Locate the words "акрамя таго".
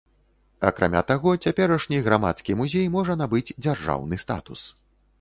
0.69-1.33